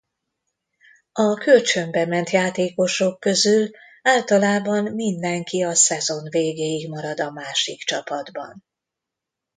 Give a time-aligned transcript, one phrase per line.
[1.11, 3.69] A kölcsönbe ment játékosok közül
[4.01, 8.63] általában mindenki a szezon végéig marad a másik csapatban.